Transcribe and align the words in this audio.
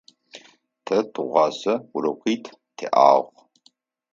Тэ 0.85 0.97
тыгъуасэ 1.13 1.73
урокитф 1.95 2.53
тиӏагъ. 2.77 3.27